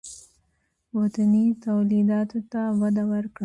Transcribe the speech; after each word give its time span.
وطني 0.97 1.43
تولیداتو 1.65 2.39
ته 2.51 2.61
وده 2.81 3.03
ورکړئ 3.11 3.39